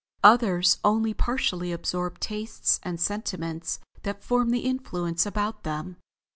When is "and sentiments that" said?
2.81-4.23